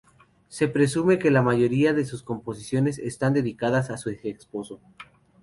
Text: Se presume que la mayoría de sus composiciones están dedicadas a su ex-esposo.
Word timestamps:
Se 0.47 0.67
presume 0.67 1.19
que 1.19 1.29
la 1.29 1.43
mayoría 1.43 1.93
de 1.93 2.05
sus 2.05 2.23
composiciones 2.23 2.97
están 2.97 3.33
dedicadas 3.35 3.91
a 3.91 3.97
su 3.97 4.09
ex-esposo. 4.09 4.81